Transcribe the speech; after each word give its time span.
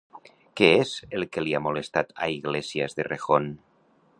Què 0.61 0.69
és 0.77 0.93
el 1.19 1.25
que 1.35 1.43
li 1.45 1.53
ha 1.57 1.61
molestat 1.65 2.17
a 2.27 2.31
Iglesias 2.39 2.97
d'Errejón? 3.01 3.51